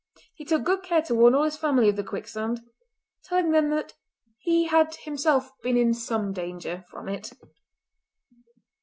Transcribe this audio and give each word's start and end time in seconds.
He 0.33 0.45
took 0.45 0.63
good 0.63 0.81
care 0.81 1.03
to 1.03 1.13
warn 1.13 1.35
all 1.35 1.43
his 1.43 1.57
family 1.57 1.87
of 1.89 1.95
the 1.95 2.03
quicksand, 2.03 2.61
telling 3.23 3.51
them 3.51 3.69
that 3.69 3.93
he 4.39 4.65
had 4.65 4.95
himself 4.95 5.51
been 5.61 5.77
in 5.77 5.93
some 5.93 6.33
danger 6.33 6.83
from 6.89 7.07
it. 7.07 7.29